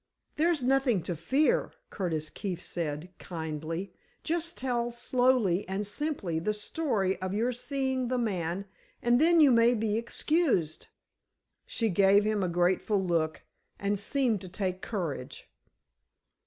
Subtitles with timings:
[0.35, 3.93] "There's nothing to fear," Curtis Keefe said, kindly.
[4.23, 8.65] "Just tell slowly and simply the story of your seeing the man
[9.03, 10.87] and then you may be excused."
[11.67, 13.43] She gave him a grateful look,
[13.77, 15.51] and seemed to take courage.